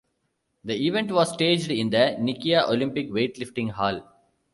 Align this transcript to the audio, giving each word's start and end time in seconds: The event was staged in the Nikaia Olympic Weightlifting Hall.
The 0.63 0.73
event 0.87 1.11
was 1.11 1.31
staged 1.31 1.69
in 1.69 1.91
the 1.91 2.17
Nikaia 2.19 2.67
Olympic 2.67 3.11
Weightlifting 3.11 3.69
Hall. 3.69 4.01